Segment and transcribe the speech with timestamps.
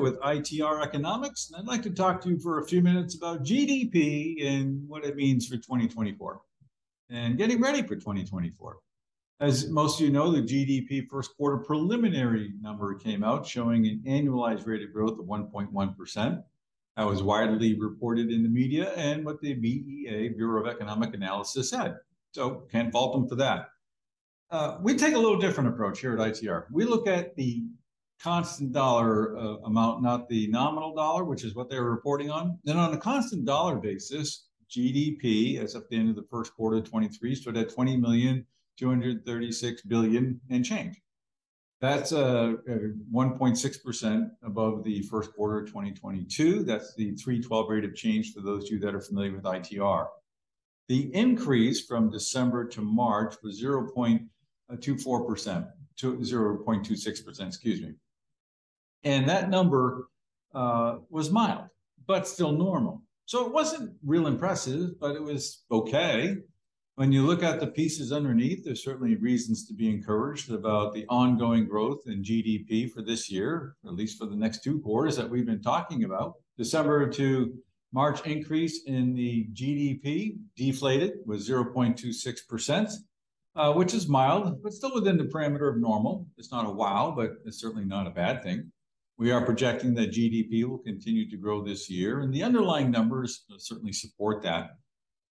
[0.00, 3.42] With ITR Economics, and I'd like to talk to you for a few minutes about
[3.42, 6.40] GDP and what it means for 2024
[7.10, 8.76] and getting ready for 2024.
[9.40, 14.02] As most of you know, the GDP first quarter preliminary number came out showing an
[14.06, 16.42] annualized rate of growth of 1.1%.
[16.96, 21.70] That was widely reported in the media and what the BEA, Bureau of Economic Analysis,
[21.70, 21.96] said.
[22.32, 23.68] So can't fault them for that.
[24.50, 26.64] Uh, we take a little different approach here at ITR.
[26.70, 27.64] We look at the
[28.22, 32.58] constant dollar uh, amount, not the nominal dollar, which is what they were reporting on.
[32.64, 36.78] Then on a constant dollar basis, GDP as of the end of the first quarter
[36.78, 38.44] of 23 stood at 20 million
[38.78, 41.00] 236 billion and change.
[41.80, 42.54] That's uh,
[43.12, 46.64] 1.6% above the first quarter of 2022.
[46.64, 50.08] That's the 312 rate of change for those of you that are familiar with ITR.
[50.88, 57.92] The increase from December to March was 0.24%, to 0.26%, excuse me.
[59.04, 60.08] And that number
[60.54, 61.66] uh, was mild,
[62.06, 63.02] but still normal.
[63.26, 66.36] So it wasn't real impressive, but it was okay.
[66.94, 71.06] When you look at the pieces underneath, there's certainly reasons to be encouraged about the
[71.08, 75.30] ongoing growth in GDP for this year, at least for the next two quarters that
[75.30, 76.34] we've been talking about.
[76.56, 77.54] December to
[77.92, 82.92] March increase in the GDP deflated was 0.26%,
[83.54, 86.26] uh, which is mild, but still within the parameter of normal.
[86.36, 88.72] It's not a wow, but it's certainly not a bad thing.
[89.18, 93.44] We are projecting that GDP will continue to grow this year, and the underlying numbers
[93.58, 94.76] certainly support that.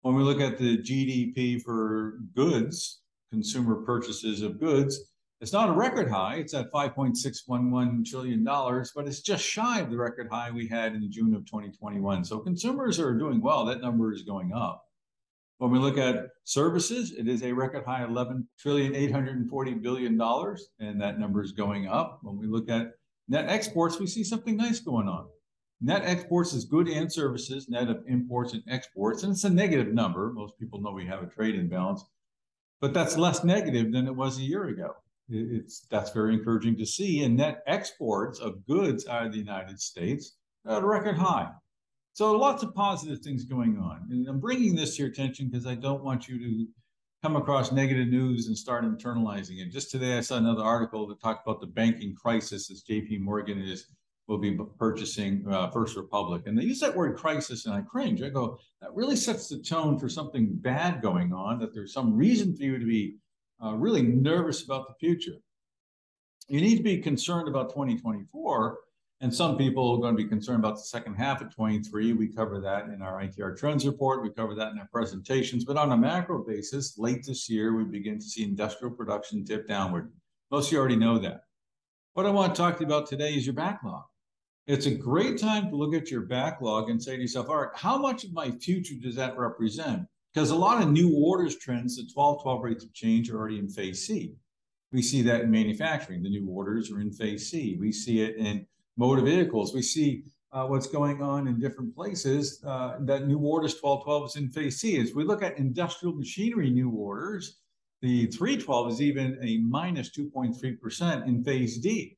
[0.00, 5.72] When we look at the GDP for goods, consumer purchases of goods, it's not a
[5.72, 6.36] record high.
[6.36, 11.12] It's at $5.611 trillion, but it's just shy of the record high we had in
[11.12, 12.24] June of 2021.
[12.24, 13.66] So consumers are doing well.
[13.66, 14.82] That number is going up.
[15.58, 20.68] When we look at services, it is a record high 11 trillion 840 billion dollars,
[20.80, 22.20] and that number is going up.
[22.22, 22.92] When we look at
[23.28, 25.26] Net exports, we see something nice going on.
[25.80, 29.92] Net exports is good and services, net of imports and exports, and it's a negative
[29.92, 30.32] number.
[30.32, 32.04] Most people know we have a trade imbalance,
[32.80, 34.94] but that's less negative than it was a year ago.
[35.28, 37.24] It's that's very encouraging to see.
[37.24, 40.36] And net exports of goods out of the United States
[40.66, 41.50] at a record high.
[42.12, 44.06] So lots of positive things going on.
[44.10, 46.66] And I'm bringing this to your attention because I don't want you to
[47.24, 49.72] come across negative news and start internalizing it.
[49.72, 53.62] Just today, I saw another article that talked about the banking crisis as JP Morgan
[53.62, 53.86] is
[54.26, 56.42] will be purchasing uh, First Republic.
[56.44, 58.20] And they use that word crisis, and I cringe.
[58.20, 62.14] I go, that really sets the tone for something bad going on, that there's some
[62.14, 63.16] reason for you to be
[63.64, 65.38] uh, really nervous about the future.
[66.48, 68.78] You need to be concerned about 2024
[69.24, 72.12] and some people are going to be concerned about the second half of 23.
[72.12, 74.22] We cover that in our ITR trends report.
[74.22, 75.64] We cover that in our presentations.
[75.64, 79.66] But on a macro basis, late this year, we begin to see industrial production dip
[79.66, 80.12] downward.
[80.50, 81.44] Most of you already know that.
[82.12, 84.02] What I want to talk to you about today is your backlog.
[84.66, 87.70] It's a great time to look at your backlog and say to yourself, all right,
[87.74, 90.02] how much of my future does that represent?
[90.34, 93.58] Because a lot of new orders trends, the 12 12 rates of change are already
[93.58, 94.34] in phase C.
[94.92, 96.22] We see that in manufacturing.
[96.22, 97.78] The new orders are in phase C.
[97.80, 98.66] We see it in
[98.96, 99.74] motor vehicles.
[99.74, 102.62] We see uh, what's going on in different places.
[102.64, 104.98] Uh, that new orders 1212 is in phase C.
[104.98, 107.58] As we look at industrial machinery new orders,
[108.02, 112.16] the 312 is even a minus 2.3% in phase D.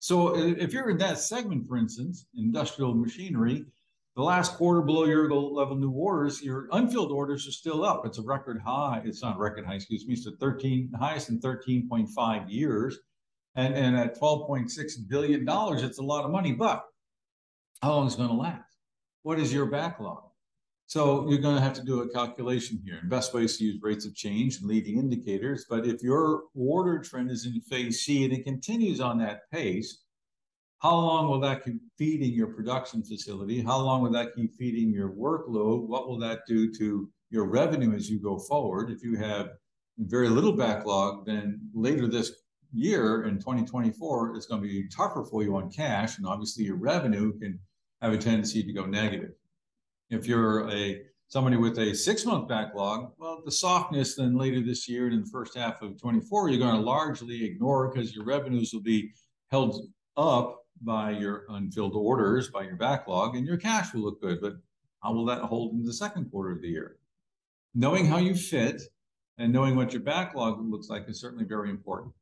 [0.00, 3.64] So if you're in that segment, for instance, industrial machinery,
[4.14, 8.04] the last quarter below your level new orders, your unfilled orders are still up.
[8.04, 9.00] It's a record high.
[9.04, 10.14] It's not record high, excuse me.
[10.14, 12.98] It's the 13 highest in 13.5 years.
[13.58, 16.84] And, and at $12.6 billion, it's a lot of money, but
[17.82, 18.62] how long is it going to last?
[19.24, 20.22] What is your backlog?
[20.86, 22.98] So you're going to have to do a calculation here.
[23.00, 25.66] And best ways to use rates of change and leading indicators.
[25.68, 30.04] But if your order trend is in phase C and it continues on that pace,
[30.78, 33.60] how long will that keep feeding your production facility?
[33.60, 35.88] How long will that keep feeding your workload?
[35.88, 38.88] What will that do to your revenue as you go forward?
[38.88, 39.48] If you have
[39.98, 42.32] very little backlog, then later this
[42.72, 46.76] year in 2024 is going to be tougher for you on cash, and obviously your
[46.76, 47.58] revenue can
[48.02, 49.32] have a tendency to go negative.
[50.10, 54.88] If you're a somebody with a six month backlog, well, the softness then later this
[54.88, 58.24] year and in the first half of 24, you're going to largely ignore because your
[58.24, 59.10] revenues will be
[59.50, 59.86] held
[60.16, 64.40] up by your unfilled orders, by your backlog, and your cash will look good.
[64.40, 64.54] But
[65.02, 66.96] how will that hold in the second quarter of the year?
[67.74, 68.80] Knowing how you fit
[69.38, 72.12] and knowing what your backlog looks like is certainly very important.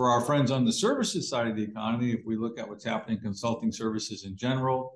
[0.00, 2.86] For our friends on the services side of the economy, if we look at what's
[2.86, 4.94] happening in consulting services in general,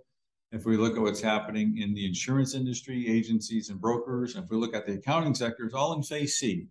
[0.50, 4.50] if we look at what's happening in the insurance industry, agencies and brokers, and if
[4.50, 6.68] we look at the accounting sectors, all in phase C.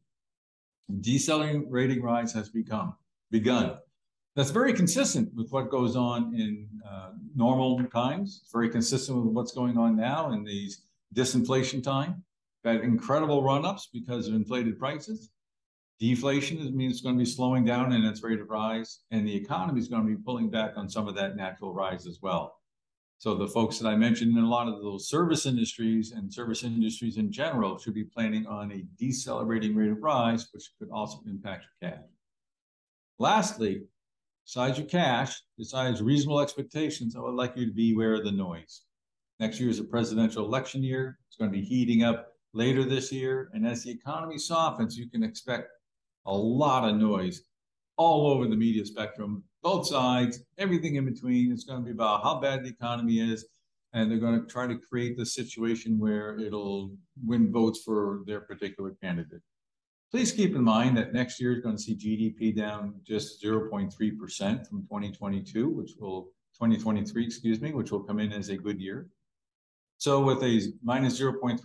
[1.01, 2.95] Decelerating rating rise has become
[3.30, 3.77] begun.
[4.35, 8.39] That's very consistent with what goes on in uh, normal times.
[8.41, 12.24] It's very consistent with what's going on now in these disinflation time.
[12.65, 15.30] Got incredible run-ups because of inflated prices.
[16.04, 19.34] Deflation means it's going to be slowing down in its rate of rise, and the
[19.34, 22.58] economy is going to be pulling back on some of that natural rise as well.
[23.20, 26.66] So the folks that I mentioned in a lot of those service industries and service
[26.66, 31.22] industries in general should be planning on a decelerating rate of rise, which could also
[31.26, 32.04] impact your cash.
[33.18, 33.84] Lastly,
[34.46, 38.32] besides your cash, besides reasonable expectations, I would like you to be aware of the
[38.34, 38.82] noise.
[39.40, 41.18] Next year is a presidential election year.
[41.30, 43.50] It's going to be heating up later this year.
[43.54, 45.70] And as the economy softens, you can expect
[46.25, 47.44] a lot of noise
[47.98, 51.52] all over the media spectrum, both sides, everything in between.
[51.52, 53.46] It's going to be about how bad the economy is.
[53.94, 58.42] And they're going to try to create the situation where it'll win votes for their
[58.42, 59.42] particular candidate.
[60.10, 63.92] Please keep in mind that next year is going to see GDP down just 0.3%
[64.68, 69.08] from 2022, which will 2023, excuse me, which will come in as a good year.
[70.04, 71.62] So with a minus 0.3%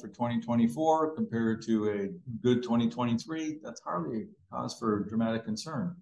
[0.00, 5.96] for 2024 compared to a good 2023, that's hardly a cause for dramatic concern.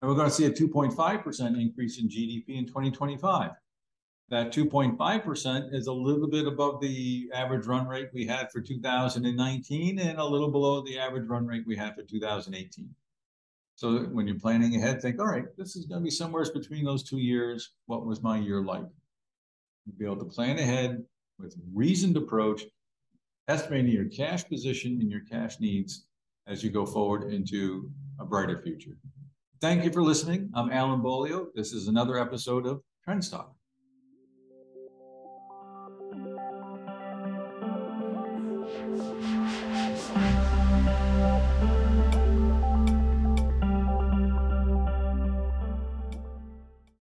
[0.00, 3.50] And we're going to see a 2.5% increase in GDP in 2025.
[4.28, 9.98] That 2.5% is a little bit above the average run rate we had for 2019
[9.98, 12.88] and a little below the average run rate we had for 2018.
[13.74, 16.84] So when you're planning ahead, think, all right, this is going to be somewhere between
[16.84, 17.72] those two years.
[17.86, 18.86] What was my year like?
[19.98, 21.04] Be able to plan ahead,
[21.38, 22.62] with reasoned approach,
[23.48, 26.06] estimating your cash position and your cash needs
[26.46, 27.90] as you go forward into
[28.20, 28.96] a brighter future.
[29.60, 30.50] Thank you for listening.
[30.54, 31.46] I'm Alan Beaulieu.
[31.54, 33.53] This is another episode of TrendsTalk.